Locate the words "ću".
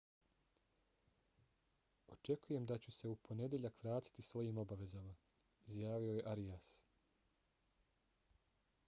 2.85-2.91